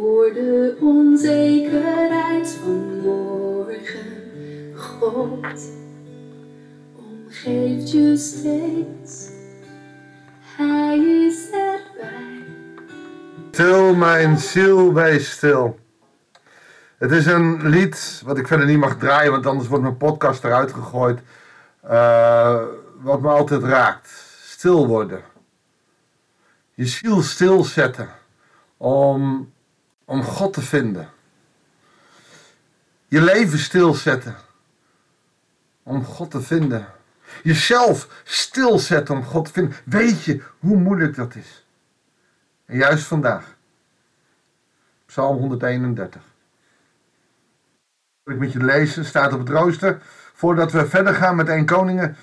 voor 0.00 0.32
de 0.32 0.76
onzekerheid 0.80 2.48
van 2.62 3.00
morgen. 3.00 4.22
God 4.74 5.70
omgeeft 6.96 7.90
je 7.90 8.16
steeds. 8.16 9.30
Hij 10.56 10.98
is 10.98 11.50
erbij. 11.50 12.44
Stil, 13.50 13.94
mijn 13.94 14.38
ziel, 14.38 14.94
wees 14.94 15.30
stil. 15.30 15.78
Het 16.98 17.10
is 17.10 17.26
een 17.26 17.68
lied 17.68 18.22
wat 18.24 18.38
ik 18.38 18.46
verder 18.46 18.66
niet 18.66 18.78
mag 18.78 18.98
draaien, 18.98 19.30
want 19.30 19.46
anders 19.46 19.68
wordt 19.68 19.84
mijn 19.84 19.96
podcast 19.96 20.44
eruit 20.44 20.72
gegooid. 20.72 21.20
Eh, 21.80 22.62
wat 23.00 23.20
me 23.20 23.28
altijd 23.28 23.62
raakt. 23.62 24.10
Stil 24.42 24.86
worden. 24.86 25.22
Je 26.74 26.86
ziel 26.86 27.22
stilzetten 27.22 28.08
om, 28.76 29.54
om 30.06 30.22
God 30.22 30.52
te 30.52 30.62
vinden. 30.62 31.10
Je 33.08 33.22
leven 33.22 33.58
stilzetten 33.58 34.36
om 35.82 36.04
God 36.04 36.30
te 36.30 36.40
vinden. 36.40 36.86
Jezelf 37.42 38.22
stilzetten 38.24 39.14
om 39.14 39.24
God 39.24 39.44
te 39.44 39.52
vinden. 39.52 39.76
Weet 39.84 40.24
je 40.24 40.42
hoe 40.58 40.76
moeilijk 40.76 41.14
dat 41.14 41.34
is? 41.34 41.64
En 42.64 42.76
juist 42.76 43.04
vandaag. 43.04 43.56
Psalm 45.06 45.36
131. 45.38 46.22
Wil 48.22 48.34
ik 48.34 48.40
met 48.40 48.52
je 48.52 48.64
lezen, 48.64 49.04
staat 49.04 49.32
op 49.32 49.38
het 49.38 49.48
rooster. 49.48 50.02
Voordat 50.32 50.72
we 50.72 50.88
verder 50.88 51.14
gaan 51.14 51.36
met 51.36 51.48
1 51.48 51.66
Koningen. 51.66 52.16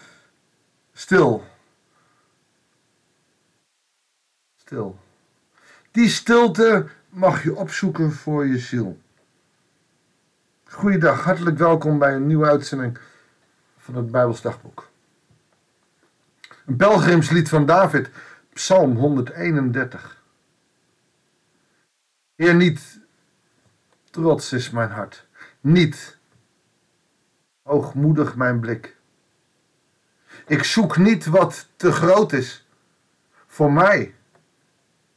Stil. 0.94 1.48
Stil. 4.56 5.00
Die 5.92 6.10
stilte 6.10 6.88
mag 7.14 7.44
je 7.44 7.56
opzoeken 7.56 8.12
voor 8.12 8.46
je 8.46 8.58
ziel. 8.58 9.02
Goeiedag, 10.64 11.24
hartelijk 11.24 11.58
welkom 11.58 12.00
bij 12.00 12.16
een 12.16 12.28
nieuwe 12.28 12.46
uitzending 12.46 12.98
van 13.78 13.96
het 13.96 14.12
Bijbels 14.12 14.42
Dagboek. 14.42 14.90
Een 16.66 16.76
pelgrimslied 16.76 17.50
van 17.50 17.66
David, 17.66 18.10
Psalm 18.54 18.96
131. 18.96 20.22
Heer, 22.36 22.56
niet 22.56 23.00
trots 24.10 24.54
is 24.54 24.70
mijn 24.70 24.90
hart, 24.90 25.28
niet 25.62 26.18
hoogmoedig 27.62 28.36
mijn 28.36 28.60
blik. 28.60 28.96
Ik 30.48 30.64
zoek 30.64 30.98
niet 30.98 31.26
wat 31.26 31.68
te 31.76 31.92
groot 31.92 32.32
is 32.32 32.68
voor 33.48 33.72
mij 33.72 34.16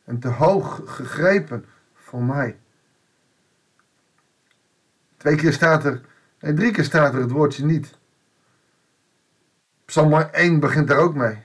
en 0.04 0.18
te 0.18 0.28
hoog 0.28 0.80
gegrepen 0.84 1.64
voor 2.06 2.22
mij. 2.22 2.58
Twee 5.16 5.36
keer 5.36 5.52
staat 5.52 5.84
er, 5.84 6.00
nee, 6.40 6.54
drie 6.54 6.72
keer 6.72 6.84
staat 6.84 7.14
er 7.14 7.20
het 7.20 7.30
woordje 7.30 7.64
niet. 7.64 7.98
Psalm 9.84 10.12
1 10.14 10.60
begint 10.60 10.88
daar 10.88 10.98
ook 10.98 11.14
mee. 11.14 11.38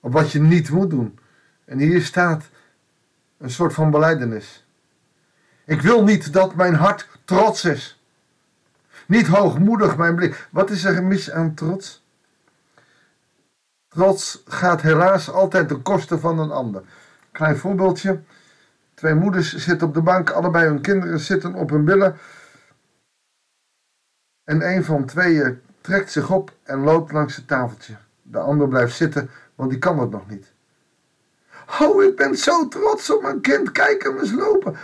Op 0.00 0.12
wat 0.12 0.32
je 0.32 0.40
niet 0.40 0.70
moet 0.70 0.90
doen. 0.90 1.18
En 1.64 1.78
hier 1.78 2.02
staat 2.02 2.48
een 3.38 3.50
soort 3.50 3.72
van 3.72 3.90
beleidenis. 3.90 4.66
Ik 5.64 5.80
wil 5.80 6.04
niet 6.04 6.32
dat 6.32 6.54
mijn 6.54 6.74
hart 6.74 7.08
trots 7.24 7.64
is. 7.64 8.02
Niet 9.06 9.26
hoogmoedig 9.26 9.96
mijn 9.96 10.14
blik. 10.14 10.48
Wat 10.50 10.70
is 10.70 10.84
er 10.84 11.04
mis 11.04 11.30
aan 11.30 11.54
trots? 11.54 12.04
Trots 13.88 14.42
gaat 14.46 14.82
helaas 14.82 15.30
altijd 15.30 15.68
ten 15.68 15.82
koste 15.82 16.18
van 16.18 16.38
een 16.38 16.50
ander. 16.50 16.82
Klein 17.32 17.56
voorbeeldje. 17.56 18.22
Twee 19.00 19.14
moeders 19.14 19.56
zitten 19.56 19.88
op 19.88 19.94
de 19.94 20.02
bank, 20.02 20.30
allebei 20.30 20.66
hun 20.66 20.80
kinderen 20.80 21.20
zitten 21.20 21.54
op 21.54 21.70
hun 21.70 21.84
billen. 21.84 22.16
En 24.44 24.68
een 24.72 24.84
van 24.84 25.04
tweeën 25.04 25.60
trekt 25.80 26.10
zich 26.10 26.30
op 26.30 26.52
en 26.62 26.78
loopt 26.78 27.12
langs 27.12 27.36
het 27.36 27.48
tafeltje. 27.48 27.96
De 28.22 28.38
ander 28.38 28.68
blijft 28.68 28.96
zitten, 28.96 29.30
want 29.54 29.70
die 29.70 29.78
kan 29.78 29.98
het 29.98 30.10
nog 30.10 30.28
niet. 30.28 30.52
Oh, 31.80 32.02
ik 32.02 32.16
ben 32.16 32.36
zo 32.36 32.68
trots 32.68 33.10
op 33.10 33.22
mijn 33.22 33.40
kind, 33.40 33.72
kijk 33.72 34.02
hem 34.02 34.18
eens 34.18 34.32
lopen. 34.32 34.76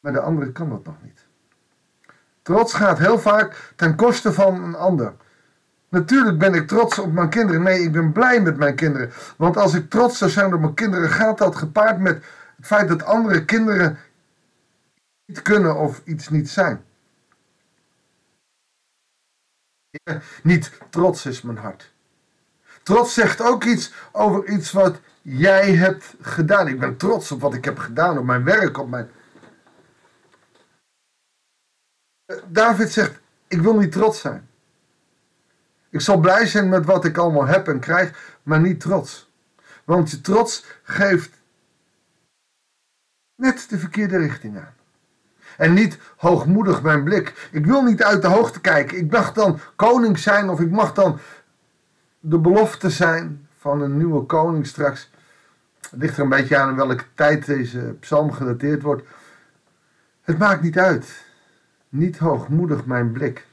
Maar 0.00 0.12
de 0.12 0.20
andere 0.20 0.52
kan 0.52 0.68
dat 0.68 0.84
nog 0.84 1.02
niet. 1.02 1.26
Trots 2.42 2.72
gaat 2.72 2.98
heel 2.98 3.18
vaak 3.18 3.72
ten 3.76 3.96
koste 3.96 4.32
van 4.32 4.62
een 4.62 4.76
ander. 4.76 5.14
Natuurlijk 5.88 6.38
ben 6.38 6.54
ik 6.54 6.68
trots 6.68 6.98
op 6.98 7.12
mijn 7.12 7.28
kinderen. 7.28 7.62
Nee, 7.62 7.82
ik 7.82 7.92
ben 7.92 8.12
blij 8.12 8.40
met 8.40 8.56
mijn 8.56 8.74
kinderen. 8.74 9.10
Want 9.36 9.56
als 9.56 9.74
ik 9.74 9.90
trots 9.90 10.18
zou 10.18 10.30
zijn 10.30 10.54
op 10.54 10.60
mijn 10.60 10.74
kinderen, 10.74 11.08
gaat 11.08 11.38
dat 11.38 11.56
gepaard 11.56 11.98
met 11.98 12.24
het 12.62 12.70
feit 12.70 12.88
dat 12.88 13.02
andere 13.02 13.44
kinderen 13.44 13.98
niet 15.26 15.42
kunnen 15.42 15.76
of 15.76 16.02
iets 16.04 16.28
niet 16.28 16.50
zijn. 16.50 16.84
Niet 20.42 20.72
trots 20.90 21.26
is 21.26 21.42
mijn 21.42 21.56
hart. 21.56 21.92
Trots 22.82 23.14
zegt 23.14 23.40
ook 23.40 23.64
iets 23.64 23.92
over 24.12 24.48
iets 24.48 24.72
wat 24.72 25.00
jij 25.22 25.74
hebt 25.74 26.14
gedaan. 26.20 26.68
Ik 26.68 26.80
ben 26.80 26.96
trots 26.96 27.32
op 27.32 27.40
wat 27.40 27.54
ik 27.54 27.64
heb 27.64 27.78
gedaan, 27.78 28.18
op 28.18 28.24
mijn 28.24 28.44
werk, 28.44 28.78
op 28.78 28.88
mijn. 28.88 29.10
David 32.46 32.92
zegt: 32.92 33.20
Ik 33.48 33.60
wil 33.60 33.78
niet 33.78 33.92
trots 33.92 34.20
zijn. 34.20 34.48
Ik 35.90 36.00
zal 36.00 36.18
blij 36.18 36.46
zijn 36.46 36.68
met 36.68 36.84
wat 36.84 37.04
ik 37.04 37.16
allemaal 37.16 37.46
heb 37.46 37.68
en 37.68 37.80
krijg, 37.80 38.36
maar 38.42 38.60
niet 38.60 38.80
trots. 38.80 39.30
Want 39.84 40.10
je 40.10 40.20
trots 40.20 40.64
geeft 40.82 41.41
net 43.42 43.66
de 43.68 43.78
verkeerde 43.78 44.16
richting 44.16 44.56
aan. 44.56 44.74
En 45.56 45.72
niet 45.72 45.98
hoogmoedig 46.16 46.82
mijn 46.82 47.04
blik. 47.04 47.48
Ik 47.52 47.66
wil 47.66 47.82
niet 47.82 48.02
uit 48.02 48.22
de 48.22 48.28
hoogte 48.28 48.60
kijken. 48.60 48.98
Ik 48.98 49.10
mag 49.10 49.32
dan 49.32 49.58
koning 49.76 50.18
zijn 50.18 50.48
of 50.48 50.60
ik 50.60 50.70
mag 50.70 50.92
dan 50.92 51.18
de 52.20 52.38
belofte 52.38 52.90
zijn 52.90 53.48
van 53.58 53.82
een 53.82 53.96
nieuwe 53.96 54.22
koning 54.22 54.66
straks. 54.66 55.10
Het 55.90 56.00
ligt 56.00 56.16
er 56.16 56.22
een 56.22 56.28
beetje 56.28 56.56
aan 56.56 56.68
in 56.68 56.76
welke 56.76 57.04
tijd 57.14 57.46
deze 57.46 57.96
psalm 58.00 58.32
gedateerd 58.32 58.82
wordt. 58.82 59.02
Het 60.22 60.38
maakt 60.38 60.62
niet 60.62 60.78
uit. 60.78 61.24
Niet 61.88 62.18
hoogmoedig 62.18 62.86
mijn 62.86 63.12
blik. 63.12 63.46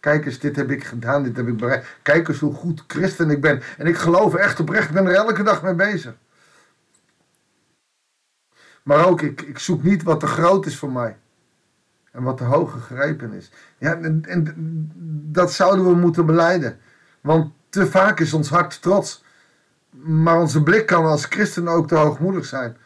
Kijk 0.00 0.26
eens, 0.26 0.38
dit 0.38 0.56
heb 0.56 0.70
ik 0.70 0.84
gedaan, 0.84 1.22
dit 1.22 1.36
heb 1.36 1.48
ik 1.48 1.56
bereikt. 1.56 1.86
Kijk 2.02 2.28
eens 2.28 2.38
hoe 2.38 2.54
goed 2.54 2.84
christen 2.86 3.30
ik 3.30 3.40
ben. 3.40 3.62
En 3.78 3.86
ik 3.86 3.96
geloof 3.96 4.34
echt 4.34 4.60
oprecht, 4.60 4.88
ik 4.88 4.94
ben 4.94 5.06
er 5.06 5.14
elke 5.14 5.42
dag 5.42 5.62
mee 5.62 5.74
bezig. 5.74 6.14
Maar 8.84 9.06
ook, 9.06 9.22
ik, 9.22 9.40
ik 9.40 9.58
zoek 9.58 9.82
niet 9.82 10.02
wat 10.02 10.20
te 10.20 10.26
groot 10.26 10.66
is 10.66 10.78
voor 10.78 10.92
mij. 10.92 11.16
En 12.10 12.22
wat 12.22 12.36
te 12.36 12.44
hoog 12.44 12.72
gegrepen 12.72 13.32
is. 13.32 13.50
Ja, 13.78 13.96
en, 13.96 14.92
dat 15.32 15.52
zouden 15.52 15.84
we 15.84 15.94
moeten 15.94 16.26
beleiden. 16.26 16.78
Want 17.20 17.52
te 17.68 17.86
vaak 17.86 18.20
is 18.20 18.32
ons 18.32 18.48
hart 18.48 18.82
trots. 18.82 19.24
Maar 19.90 20.40
onze 20.40 20.62
blik 20.62 20.86
kan 20.86 21.04
als 21.04 21.24
christen 21.24 21.68
ook 21.68 21.88
te 21.88 21.94
hoogmoedig 21.94 22.44
zijn. 22.44 22.76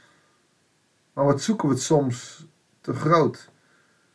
Maar 1.12 1.25
wat 1.25 1.42
zoeken 1.42 1.69
we 1.69 1.76
soms 1.76 2.47
te 2.81 2.94
groot? 2.94 3.50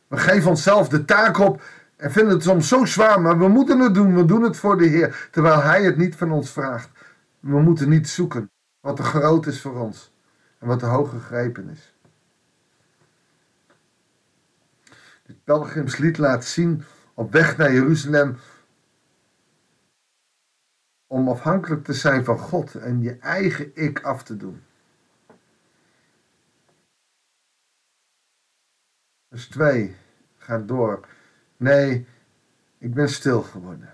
We 0.08 0.18
geven 0.18 0.50
onszelf 0.50 0.90
de 0.90 1.06
taak 1.06 1.38
op 1.38 1.62
en 1.96 2.12
vinden 2.12 2.34
het 2.34 2.44
soms 2.44 2.68
zo 2.68 2.86
zwaar, 2.86 3.22
maar 3.22 3.40
we 3.40 3.48
moeten 3.48 3.80
het 3.80 3.94
doen. 3.94 4.16
We 4.16 4.26
doen 4.26 4.42
het 4.42 4.58
voor 4.58 4.78
de 4.78 4.86
Heer, 4.86 5.28
terwijl 5.32 5.62
Hij 5.62 5.84
het 5.84 5.98
niet 5.98 6.16
van 6.16 6.32
ons 6.32 6.50
vraagt. 6.50 6.90
We 7.40 7.60
moeten 7.60 7.90
niet 7.90 8.10
zoeken 8.10 8.52
wat 8.80 8.96
te 8.96 9.04
groot 9.04 9.46
is 9.46 9.62
voor 9.62 9.80
ons 9.80 10.13
en 10.64 10.70
wat 10.70 10.82
hoog 10.82 11.10
gegrepen 11.10 11.70
is. 11.70 11.94
Dit 15.24 15.44
pelgrimslied 15.44 16.18
laat 16.18 16.46
zien 16.46 16.84
op 17.14 17.32
weg 17.32 17.58
naar 17.58 17.74
Jeruzalem 17.74 18.38
om 21.08 21.30
afhankelijk 21.30 21.84
te 21.84 21.94
zijn 21.94 22.24
van 22.24 22.38
God 22.38 22.76
en 22.76 23.02
je 23.02 23.18
eigen 23.18 23.76
ik 23.76 24.02
af 24.02 24.24
te 24.24 24.38
doen. 24.38 24.64
Vers 29.30 29.48
2 29.48 29.96
gaat 30.38 30.68
door. 30.68 31.08
Nee, 31.58 32.08
ik 32.78 32.94
ben 32.94 33.10
stil 33.10 33.42
geworden. 33.42 33.94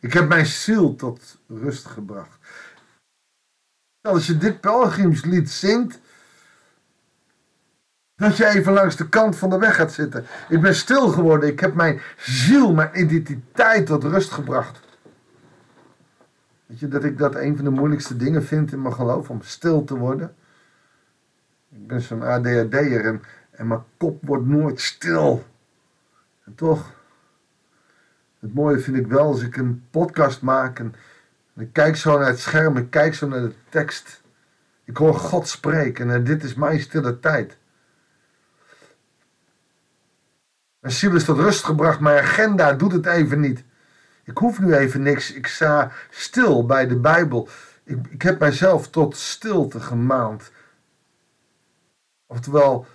Ik 0.00 0.12
heb 0.12 0.28
mijn 0.28 0.46
ziel 0.46 0.94
tot 0.94 1.40
rust 1.46 1.86
gebracht. 1.86 2.38
Als 4.08 4.26
je 4.26 4.36
dit 4.36 4.60
pelgrimslied 4.60 5.50
zingt, 5.50 6.00
dat 8.16 8.36
je 8.36 8.46
even 8.46 8.72
langs 8.72 8.96
de 8.96 9.08
kant 9.08 9.36
van 9.36 9.50
de 9.50 9.58
weg 9.58 9.74
gaat 9.76 9.92
zitten. 9.92 10.24
Ik 10.48 10.60
ben 10.60 10.74
stil 10.74 11.08
geworden. 11.08 11.48
Ik 11.48 11.60
heb 11.60 11.74
mijn 11.74 12.00
ziel, 12.16 12.74
mijn 12.74 13.00
identiteit 13.00 13.86
tot 13.86 14.04
rust 14.04 14.30
gebracht. 14.30 14.80
Weet 16.66 16.78
je 16.78 16.88
dat 16.88 17.04
ik 17.04 17.18
dat 17.18 17.34
een 17.34 17.56
van 17.56 17.64
de 17.64 17.70
moeilijkste 17.70 18.16
dingen 18.16 18.44
vind 18.44 18.72
in 18.72 18.82
mijn 18.82 18.94
geloof, 18.94 19.30
om 19.30 19.42
stil 19.42 19.84
te 19.84 19.96
worden? 19.96 20.34
Ik 21.70 21.86
ben 21.86 22.00
zo'n 22.00 22.22
ADHD'er 22.22 23.04
en, 23.04 23.22
en 23.50 23.66
mijn 23.66 23.84
kop 23.96 24.26
wordt 24.26 24.46
nooit 24.46 24.80
stil. 24.80 25.44
En 26.44 26.54
toch, 26.54 26.96
Het 28.38 28.54
mooie 28.54 28.78
vind 28.78 28.96
ik 28.96 29.06
wel 29.06 29.26
als 29.26 29.42
ik 29.42 29.56
een 29.56 29.84
podcast 29.90 30.42
maak 30.42 30.78
en, 30.78 30.94
ik 31.58 31.72
kijk 31.72 31.96
zo 31.96 32.18
naar 32.18 32.28
het 32.28 32.40
scherm, 32.40 32.76
ik 32.76 32.90
kijk 32.90 33.14
zo 33.14 33.28
naar 33.28 33.40
de 33.40 33.54
tekst. 33.68 34.22
Ik 34.84 34.96
hoor 34.96 35.14
God 35.14 35.48
spreken 35.48 36.10
en 36.10 36.24
dit 36.24 36.44
is 36.44 36.54
mijn 36.54 36.80
stille 36.80 37.20
tijd. 37.20 37.56
Mijn 40.80 40.94
ziel 40.94 41.14
is 41.14 41.24
tot 41.24 41.38
rust 41.38 41.64
gebracht, 41.64 42.00
mijn 42.00 42.22
agenda 42.22 42.72
doet 42.72 42.92
het 42.92 43.06
even 43.06 43.40
niet. 43.40 43.64
Ik 44.28 44.38
hoef 44.38 44.60
nu 44.60 44.74
even 44.74 45.02
niks. 45.02 45.32
Ik 45.32 45.46
sta 45.46 45.92
stil 46.10 46.66
bij 46.66 46.86
de 46.86 46.96
Bijbel. 46.96 47.48
Ik, 47.84 48.06
ik 48.10 48.22
heb 48.22 48.38
mijzelf 48.38 48.90
tot 48.90 49.16
stilte 49.16 49.80
gemaand. 49.80 50.50
Oftewel, 52.26 52.86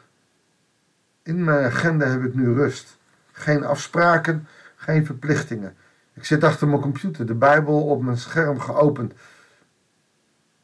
in 1.23 1.43
mijn 1.43 1.65
agenda 1.65 2.05
heb 2.05 2.23
ik 2.23 2.33
nu 2.33 2.53
rust. 2.53 2.97
Geen 3.31 3.63
afspraken, 3.63 4.47
geen 4.75 5.05
verplichtingen. 5.05 5.75
Ik 6.13 6.25
zit 6.25 6.43
achter 6.43 6.67
mijn 6.67 6.81
computer, 6.81 7.25
de 7.25 7.33
Bijbel 7.33 7.85
op 7.85 8.01
mijn 8.01 8.17
scherm 8.17 8.59
geopend. 8.59 9.13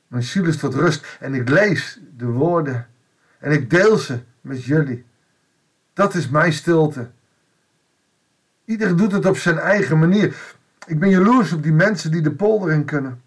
Mijn 0.08 0.24
ziel 0.24 0.46
is 0.46 0.58
tot 0.58 0.74
rust 0.74 1.18
en 1.20 1.34
ik 1.34 1.50
lees 1.50 2.00
de 2.18 2.26
woorden 2.26 2.88
en 3.40 3.52
ik 3.52 3.70
deel 3.70 3.98
ze 3.98 4.20
met 4.42 4.64
jullie. 4.64 5.06
Dat 5.94 6.14
is 6.14 6.30
mijn 6.30 6.54
stilte. 6.54 7.10
Iedereen 8.66 8.96
doet 8.96 9.12
het 9.12 9.26
op 9.26 9.38
zijn 9.38 9.58
eigen 9.58 10.00
manier. 10.00 10.56
Ik 10.86 11.00
ben 11.00 11.10
jaloers 11.10 11.54
op 11.54 11.64
die 11.64 11.74
mensen 11.74 12.12
die 12.12 12.22
de 12.22 12.32
polder 12.32 12.72
in 12.72 12.86
kunnen. 12.86 13.22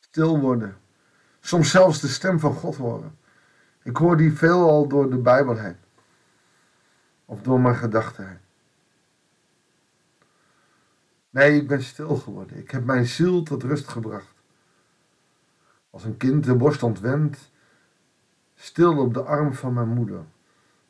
Stil 0.00 0.40
worden. 0.40 0.76
Soms 1.40 1.70
zelfs 1.70 2.00
de 2.00 2.08
stem 2.08 2.40
van 2.40 2.54
God 2.54 2.76
horen. 2.76 3.18
Ik 3.82 3.96
hoor 3.96 4.16
die 4.16 4.32
veelal 4.32 4.88
door 4.88 5.10
de 5.10 5.16
Bijbel 5.16 5.56
heen. 5.56 5.76
Of 7.24 7.42
door 7.42 7.60
mijn 7.60 7.76
gedachten 7.76 8.28
heen. 8.28 8.38
Nee, 11.32 11.60
ik 11.60 11.68
ben 11.68 11.82
stil 11.82 12.16
geworden. 12.16 12.58
Ik 12.58 12.70
heb 12.70 12.84
mijn 12.84 13.06
ziel 13.06 13.42
tot 13.42 13.62
rust 13.62 13.88
gebracht. 13.88 14.34
Als 15.90 16.04
een 16.04 16.16
kind 16.16 16.44
de 16.44 16.54
borst 16.54 16.82
ontwendt, 16.82 17.38
stil 18.54 18.98
op 18.98 19.14
de 19.14 19.22
arm 19.22 19.54
van 19.54 19.72
mijn 19.72 19.88
moeder. 19.88 20.24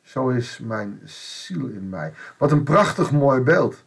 Zo 0.01 0.29
is 0.29 0.59
mijn 0.59 1.01
ziel 1.03 1.67
in 1.67 1.89
mij. 1.89 2.13
Wat 2.37 2.51
een 2.51 2.63
prachtig 2.63 3.11
mooi 3.11 3.41
beeld. 3.41 3.83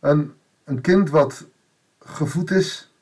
Een, 0.00 0.34
een 0.64 0.80
kind 0.80 1.10
wat 1.10 1.46
gevoed 1.98 2.50
is, 2.50 2.92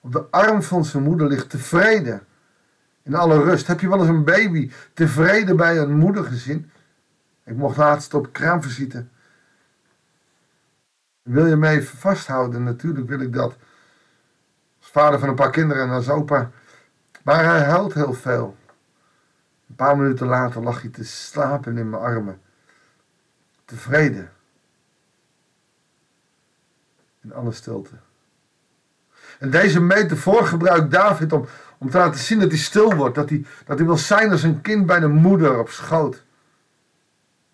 op 0.00 0.12
de 0.12 0.26
arm 0.30 0.62
van 0.62 0.84
zijn 0.84 1.02
moeder 1.02 1.26
ligt 1.28 1.50
tevreden. 1.50 2.26
In 3.02 3.14
alle 3.14 3.42
rust. 3.42 3.66
Heb 3.66 3.80
je 3.80 3.88
wel 3.88 3.98
eens 4.00 4.08
een 4.08 4.24
baby 4.24 4.70
tevreden 4.94 5.56
bij 5.56 5.78
een 5.78 5.96
moeder 5.96 6.24
gezien? 6.24 6.70
Ik 7.44 7.56
mocht 7.56 7.76
laatst 7.76 8.14
op 8.14 8.32
kraamvisite. 8.32 9.06
Wil 11.22 11.46
je 11.46 11.56
me 11.56 11.68
even 11.68 11.98
vasthouden? 11.98 12.62
Natuurlijk 12.62 13.08
wil 13.08 13.20
ik 13.20 13.32
dat. 13.32 13.56
Als 14.78 14.90
vader 14.90 15.18
van 15.18 15.28
een 15.28 15.34
paar 15.34 15.50
kinderen 15.50 15.82
en 15.82 15.90
als 15.90 16.08
opa. 16.08 16.50
Maar 17.22 17.44
hij 17.44 17.60
huilt 17.60 17.94
heel 17.94 18.14
veel. 18.14 18.56
Een 19.68 19.74
paar 19.74 19.96
minuten 19.96 20.26
later 20.26 20.62
lag 20.62 20.80
hij 20.80 20.90
te 20.90 21.04
slapen 21.04 21.78
in 21.78 21.90
mijn 21.90 22.02
armen. 22.02 22.40
Tevreden. 23.64 24.32
In 27.20 27.32
alle 27.32 27.52
stilte. 27.52 27.94
En 29.38 29.50
deze 29.50 29.80
metafoor 29.80 30.46
gebruikt 30.46 30.90
David 30.90 31.32
om, 31.32 31.46
om 31.78 31.90
te 31.90 31.98
laten 31.98 32.20
zien 32.20 32.38
dat 32.38 32.50
hij 32.50 32.58
stil 32.58 32.94
wordt. 32.94 33.14
Dat 33.14 33.28
hij, 33.28 33.46
dat 33.64 33.78
hij 33.78 33.86
wil 33.86 33.96
zijn 33.96 34.30
als 34.30 34.42
een 34.42 34.60
kind 34.60 34.86
bij 34.86 35.00
de 35.00 35.08
moeder 35.08 35.58
op 35.58 35.68
schoot. 35.68 36.24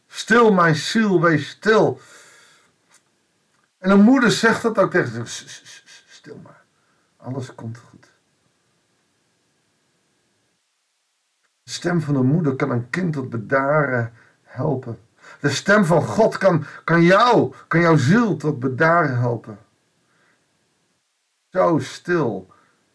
Stil, 0.07 0.53
mijn 0.53 0.77
ziel, 0.77 1.21
wees 1.21 1.49
stil. 1.49 2.01
En 3.79 3.91
een 3.91 4.01
moeder 4.01 4.31
zegt 4.31 4.63
dat 4.63 4.79
ook 4.79 4.91
tegen 4.91 5.27
zich. 5.27 5.29
Stil 6.09 6.41
maar. 6.43 6.65
Alles 7.17 7.55
komt 7.55 7.79
goed. 7.79 8.11
De 11.63 11.71
stem 11.71 12.01
van 12.01 12.17
een 12.17 12.27
moeder 12.27 12.57
kan 12.57 12.71
een 12.71 12.91
kind 12.91 13.13
tot 13.13 13.31
bedaren 13.31 14.13
helpen. 14.43 14.99
De 15.41 15.51
stem 15.51 15.85
van 15.85 16.03
God 16.03 16.39
kan, 16.39 16.65
kan 16.85 17.03
jou, 17.03 17.55
kan 17.69 17.81
jouw 17.81 17.97
ziel 17.97 18.37
tot 18.37 18.61
bedaren 18.61 19.19
helpen. 19.19 19.59
Zo 21.49 21.79
stil 21.79 22.53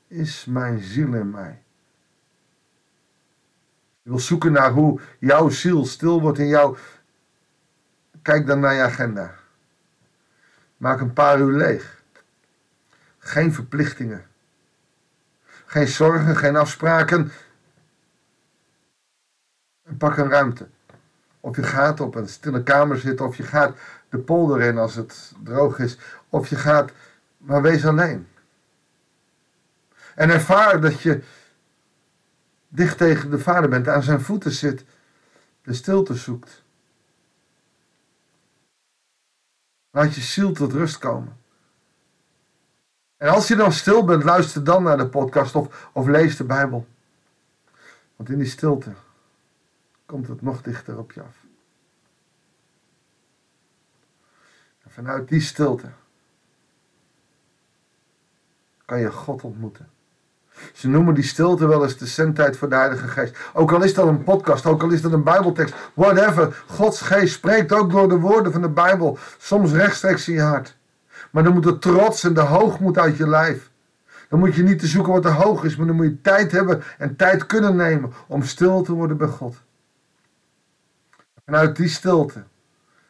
is 0.07 0.45
mijn 0.45 0.79
ziel 0.79 1.13
in 1.13 1.29
mij. 1.29 1.63
Je 4.01 4.09
wil 4.09 4.19
zoeken 4.19 4.51
naar 4.51 4.71
hoe 4.71 4.99
jouw 5.19 5.49
ziel 5.49 5.85
stil 5.85 6.21
wordt 6.21 6.39
in 6.39 6.47
jou. 6.47 6.77
Kijk 8.21 8.47
dan 8.47 8.59
naar 8.59 8.73
je 8.73 8.81
agenda. 8.81 9.42
Maak 10.83 10.99
een 10.99 11.13
paar 11.13 11.39
uur 11.39 11.57
leeg. 11.57 12.03
Geen 13.19 13.53
verplichtingen. 13.53 14.25
Geen 15.65 15.87
zorgen, 15.87 16.35
geen 16.35 16.55
afspraken. 16.55 17.31
En 19.83 19.97
pak 19.97 20.17
een 20.17 20.29
ruimte. 20.29 20.67
Of 21.39 21.55
je 21.55 21.63
gaat 21.63 21.99
op 21.99 22.15
een 22.15 22.27
stille 22.27 22.63
kamer 22.63 22.97
zitten, 22.97 23.25
of 23.25 23.35
je 23.35 23.43
gaat 23.43 23.77
de 24.09 24.17
polder 24.17 24.61
in 24.61 24.77
als 24.77 24.95
het 24.95 25.33
droog 25.43 25.79
is, 25.79 25.97
of 26.29 26.47
je 26.47 26.55
gaat, 26.55 26.91
maar 27.37 27.61
wees 27.61 27.85
alleen. 27.85 28.27
En 30.15 30.29
ervaar 30.29 30.81
dat 30.81 31.01
je 31.01 31.23
dicht 32.67 32.97
tegen 32.97 33.29
de 33.29 33.39
vader 33.39 33.69
bent, 33.69 33.87
aan 33.87 34.03
zijn 34.03 34.21
voeten 34.21 34.51
zit, 34.51 34.85
de 35.61 35.73
stilte 35.73 36.15
zoekt. 36.15 36.62
Laat 39.93 40.15
je 40.15 40.21
ziel 40.21 40.51
tot 40.51 40.71
rust 40.71 40.97
komen. 40.97 41.37
En 43.17 43.29
als 43.29 43.47
je 43.47 43.55
dan 43.55 43.71
stil 43.71 44.05
bent, 44.05 44.23
luister 44.23 44.63
dan 44.63 44.83
naar 44.83 44.97
de 44.97 45.07
podcast 45.07 45.55
of, 45.55 45.89
of 45.93 46.07
lees 46.07 46.37
de 46.37 46.43
Bijbel. 46.43 46.87
Want 48.15 48.29
in 48.29 48.37
die 48.37 48.47
stilte 48.47 48.93
komt 50.05 50.27
het 50.27 50.41
nog 50.41 50.61
dichter 50.61 50.97
op 50.97 51.11
je 51.11 51.21
af. 51.21 51.35
En 54.83 54.91
vanuit 54.91 55.27
die 55.27 55.41
stilte 55.41 55.91
kan 58.85 58.99
je 58.99 59.11
God 59.11 59.43
ontmoeten. 59.43 59.89
Ze 60.73 60.87
noemen 60.89 61.13
die 61.13 61.23
stilte 61.23 61.67
wel 61.67 61.83
eens 61.83 61.97
de 61.97 62.05
zendtijd 62.05 62.57
voor 62.57 62.69
de 62.69 62.75
Heilige 62.75 63.07
Geest. 63.07 63.37
Ook 63.53 63.71
al 63.71 63.83
is 63.83 63.93
dat 63.93 64.07
een 64.07 64.23
podcast, 64.23 64.65
ook 64.65 64.83
al 64.83 64.89
is 64.89 65.01
dat 65.01 65.11
een 65.11 65.23
Bijbeltekst, 65.23 65.75
whatever. 65.93 66.63
Gods 66.67 67.01
Geest 67.01 67.33
spreekt 67.33 67.73
ook 67.73 67.91
door 67.91 68.09
de 68.09 68.19
woorden 68.19 68.51
van 68.51 68.61
de 68.61 68.69
Bijbel, 68.69 69.17
soms 69.37 69.71
rechtstreeks 69.71 70.27
in 70.27 70.33
je 70.33 70.41
hart. 70.41 70.77
Maar 71.31 71.43
dan 71.43 71.53
moet 71.53 71.63
de 71.63 71.79
trots 71.79 72.23
en 72.23 72.33
de 72.33 72.41
hoogmoed 72.41 72.97
uit 72.97 73.17
je 73.17 73.27
lijf. 73.27 73.71
Dan 74.29 74.39
moet 74.39 74.55
je 74.55 74.63
niet 74.63 74.79
te 74.79 74.87
zoeken 74.87 75.13
wat 75.13 75.25
er 75.25 75.31
hoog 75.31 75.63
is, 75.63 75.75
maar 75.75 75.87
dan 75.87 75.95
moet 75.95 76.05
je 76.05 76.21
tijd 76.21 76.51
hebben 76.51 76.83
en 76.97 77.15
tijd 77.15 77.45
kunnen 77.45 77.75
nemen 77.75 78.13
om 78.27 78.43
stil 78.43 78.81
te 78.81 78.93
worden 78.93 79.17
bij 79.17 79.27
God. 79.27 79.55
Vanuit 81.45 81.75
die 81.75 81.87
stilte 81.87 82.43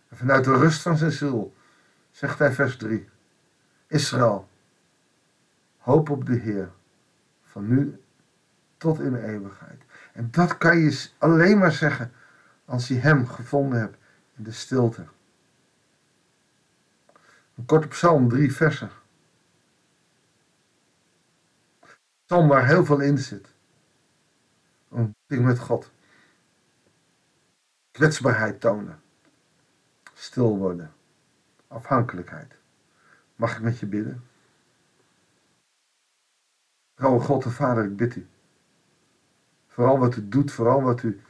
en 0.10 0.18
vanuit 0.18 0.44
de 0.44 0.56
rust 0.56 0.82
van 0.82 0.98
zijn 0.98 1.12
ziel, 1.12 1.54
zegt 2.12 2.40
hij 2.40 2.52
vers 2.52 2.78
3. 2.78 3.10
Israël, 3.88 4.48
hoop 5.78 6.10
op 6.10 6.26
de 6.26 6.36
Heer 6.36 6.70
van 7.54 7.68
nu 7.68 8.02
tot 8.78 9.00
in 9.00 9.12
de 9.12 9.22
eeuwigheid. 9.22 9.82
En 10.14 10.32
dat 10.32 10.58
kan 10.58 10.78
je 10.78 11.10
alleen 11.18 11.58
maar 11.58 11.72
zeggen 11.72 12.12
als 12.66 12.88
je 12.88 12.96
Hem 12.96 13.28
gevonden 13.28 13.80
hebt 13.80 13.98
in 14.36 14.44
de 14.44 14.52
stilte. 14.52 15.06
Een 17.56 17.66
korte 17.66 17.88
psalm, 17.88 18.30
drie 18.30 18.54
versen. 18.54 18.90
Psalm 22.26 22.48
waar 22.48 22.68
heel 22.68 22.86
veel 22.86 23.00
in 23.00 23.18
zit. 23.18 23.48
Een 24.90 25.16
met 25.28 25.60
God. 25.60 25.92
Kwetsbaarheid 27.92 28.60
tonen. 28.60 29.02
Stil 30.14 30.58
worden. 30.58 30.94
Afhankelijkheid. 31.68 32.56
Mag 33.36 33.56
ik 33.56 33.62
met 33.62 33.80
je 33.80 33.86
bidden? 33.86 34.24
Trouwe 37.04 37.22
God 37.22 37.44
de 37.44 37.50
Vader, 37.50 37.84
ik 37.84 37.96
bid 37.96 38.16
u. 38.16 38.28
Vooral 39.68 40.00
wat 40.00 40.16
u 40.16 40.30
doet, 40.30 40.52
vooral 40.52 40.82
wat 40.82 41.04
u 41.04 41.22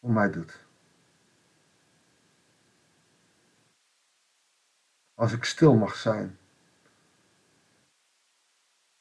voor 0.00 0.12
mij 0.12 0.30
doet. 0.30 0.64
Als 5.14 5.32
ik 5.32 5.44
stil 5.44 5.74
mag 5.74 5.96
zijn. 5.96 6.38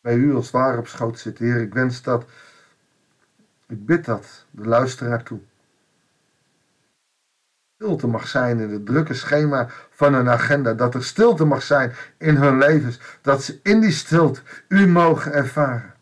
Bij 0.01 0.15
u 0.15 0.36
als 0.36 0.51
ware 0.51 0.77
op 0.77 0.88
schoot 0.88 1.19
zit, 1.19 1.38
Heer, 1.38 1.62
ik 1.62 1.74
wens 1.74 2.01
dat, 2.01 2.29
ik 3.67 3.86
bid 3.86 4.05
dat, 4.05 4.46
de 4.51 4.67
luisteraar 4.67 5.24
toe. 5.24 5.39
Stilte 7.79 8.07
mag 8.07 8.27
zijn 8.27 8.59
in 8.59 8.69
het 8.69 8.86
drukke 8.86 9.13
schema 9.13 9.67
van 9.89 10.13
een 10.13 10.29
agenda. 10.29 10.74
Dat 10.74 10.93
er 10.93 11.03
stilte 11.03 11.45
mag 11.45 11.62
zijn 11.62 11.93
in 12.17 12.36
hun 12.36 12.57
levens. 12.57 13.00
Dat 13.21 13.43
ze 13.43 13.59
in 13.63 13.79
die 13.79 13.91
stilte 13.91 14.41
u 14.67 14.88
mogen 14.88 15.33
ervaren. 15.33 15.93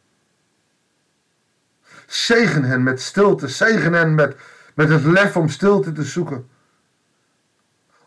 Zegen 2.05 2.63
hen 2.63 2.83
met 2.83 3.01
stilte. 3.01 3.47
Zegen 3.47 3.93
hen 3.93 4.15
met, 4.15 4.35
met 4.75 4.89
het 4.89 5.03
lef 5.03 5.37
om 5.37 5.49
stilte 5.49 5.91
te 5.91 6.03
zoeken. 6.03 6.49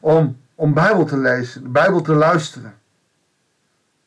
om, 0.00 0.40
om 0.54 0.74
Bijbel 0.74 1.04
te 1.04 1.16
lezen, 1.16 1.62
de 1.62 1.68
Bijbel 1.68 2.00
te 2.00 2.14
luisteren. 2.14 2.74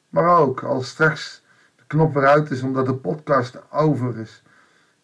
Maar 0.10 0.38
ook 0.38 0.64
als 0.64 0.88
straks 0.88 1.44
de 1.76 1.84
knop 1.88 2.14
weer 2.14 2.28
uit 2.28 2.52
is 2.52 2.62
omdat 2.62 2.86
de 2.86 2.96
podcast 2.96 3.72
over 3.72 4.20
is, 4.20 4.44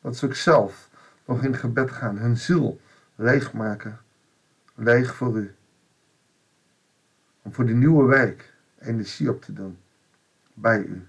dat 0.01 0.17
ze 0.17 0.25
ook 0.25 0.35
zelf 0.35 0.89
nog 1.25 1.43
in 1.43 1.55
gebed 1.55 1.91
gaan, 1.91 2.17
hun 2.17 2.37
ziel 2.37 2.81
leegmaken, 3.15 3.99
leeg 4.79 5.15
voor 5.15 5.37
u. 5.37 5.55
Om 7.41 7.53
voor 7.53 7.65
die 7.65 7.75
nieuwe 7.75 8.05
week 8.05 8.53
energie 8.79 9.29
op 9.29 9.41
te 9.41 9.53
doen 9.53 9.77
bij 10.53 10.79
u. 10.79 11.07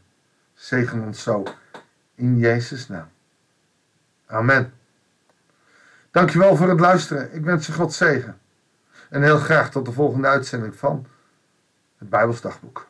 Zegen 0.54 1.02
ons 1.02 1.22
zo 1.22 1.44
in 2.14 2.38
Jezus' 2.38 2.88
naam. 2.88 3.08
Amen. 4.26 4.72
Dankjewel 6.10 6.56
voor 6.56 6.68
het 6.68 6.80
luisteren. 6.80 7.34
Ik 7.34 7.44
wens 7.44 7.66
je 7.66 7.72
God 7.72 7.92
zegen. 7.92 8.38
En 9.08 9.22
heel 9.22 9.38
graag 9.38 9.70
tot 9.70 9.86
de 9.86 9.92
volgende 9.92 10.28
uitzending 10.28 10.76
van 10.76 11.06
het 11.98 12.08
Bijbelsdagboek. 12.08 12.88